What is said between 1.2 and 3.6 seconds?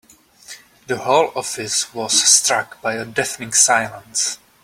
office was struck by a deafening